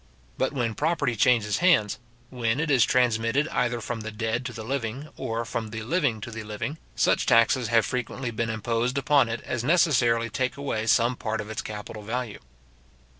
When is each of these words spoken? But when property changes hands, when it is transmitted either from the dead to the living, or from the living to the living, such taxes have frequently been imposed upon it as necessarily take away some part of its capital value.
But 0.35 0.51
when 0.51 0.73
property 0.73 1.15
changes 1.15 1.57
hands, 1.59 1.99
when 2.31 2.59
it 2.59 2.71
is 2.71 2.83
transmitted 2.85 3.47
either 3.49 3.79
from 3.79 4.01
the 4.01 4.09
dead 4.09 4.45
to 4.47 4.51
the 4.51 4.63
living, 4.63 5.09
or 5.15 5.45
from 5.45 5.69
the 5.69 5.83
living 5.83 6.19
to 6.21 6.31
the 6.31 6.43
living, 6.43 6.79
such 6.95 7.27
taxes 7.27 7.67
have 7.67 7.85
frequently 7.85 8.31
been 8.31 8.49
imposed 8.49 8.97
upon 8.97 9.29
it 9.29 9.41
as 9.43 9.63
necessarily 9.63 10.31
take 10.31 10.57
away 10.57 10.87
some 10.87 11.15
part 11.15 11.39
of 11.39 11.51
its 11.51 11.61
capital 11.61 12.01
value. 12.01 12.39